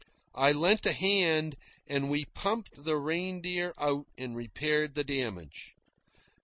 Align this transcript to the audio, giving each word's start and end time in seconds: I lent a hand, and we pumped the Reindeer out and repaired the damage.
I 0.33 0.51
lent 0.51 0.87
a 0.87 0.93
hand, 0.93 1.57
and 1.85 2.09
we 2.09 2.25
pumped 2.25 2.71
the 2.85 2.97
Reindeer 2.97 3.71
out 3.77 4.07
and 4.17 4.35
repaired 4.35 4.95
the 4.95 5.03
damage. 5.03 5.75